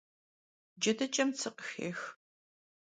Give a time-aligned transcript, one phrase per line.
[0.81, 1.99] Cedıç'em tsı khıxêx.